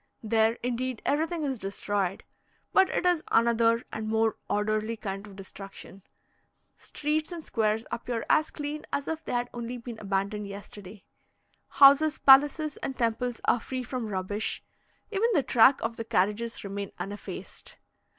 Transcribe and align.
There, 0.23 0.53
indeed, 0.63 1.03
everything 1.05 1.43
is 1.43 1.59
destroyed, 1.59 2.23
but 2.73 2.89
it 2.89 3.05
is 3.05 3.21
another 3.31 3.83
and 3.93 4.07
more 4.07 4.35
orderly 4.49 4.97
kind 4.97 5.27
of 5.27 5.35
destruction 5.35 6.01
streets 6.75 7.31
and 7.31 7.45
squares 7.45 7.85
appear 7.91 8.25
as 8.27 8.49
clean 8.49 8.83
as 8.91 9.07
if 9.07 9.23
they 9.23 9.33
had 9.33 9.51
only 9.53 9.77
been 9.77 9.99
abandoned 9.99 10.47
yesterday. 10.47 11.05
Houses, 11.67 12.17
palaces, 12.17 12.77
and 12.77 12.97
temples 12.97 13.41
are 13.45 13.59
free 13.59 13.83
from 13.83 14.07
rubbish; 14.07 14.63
even 15.11 15.29
the 15.33 15.43
track 15.43 15.79
of 15.83 15.97
the 15.97 16.03
carriages 16.03 16.63
remain 16.63 16.91
uneffaced. 16.99 17.77